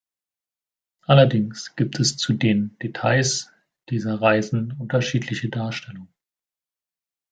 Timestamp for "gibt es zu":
1.75-2.33